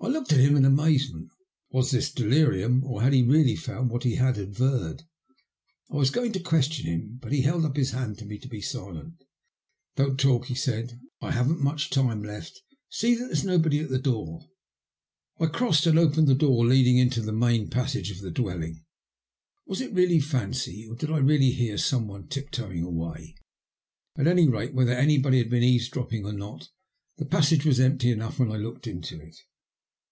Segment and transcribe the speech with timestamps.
[0.00, 1.30] I looked at him in amazement.
[1.70, 2.82] Was this delirium?
[2.82, 5.02] or had he really found what he had averred?
[5.88, 8.48] I was going to question him, but he held up his hand to me to
[8.48, 9.22] be silent.
[9.94, 12.62] Don't talk," he said;^* I haven't much time left.
[12.90, 15.48] See that there's nobody at the door." 20 THE LUST OF HATB.
[15.48, 18.84] I crossed and opened the door leading into the main passage of the dwelling.
[19.66, 23.36] Was it only fancy, or did I really hear someone tip toeing away?
[24.16, 26.70] At any rate whether anybody had been eavesdropping or not,
[27.18, 29.36] the passage was empty enoagh when I looked into it.